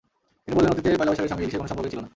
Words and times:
তিনি 0.43 0.53
বললেন, 0.57 0.71
অতীতে 0.73 0.97
পয়লা 0.99 1.11
বৈশাখের 1.11 1.31
সঙ্গে 1.31 1.43
ইলিশের 1.43 1.59
কোনো 1.61 1.69
সম্পর্কই 1.71 1.91
ছিল 1.93 1.99
না। 2.05 2.09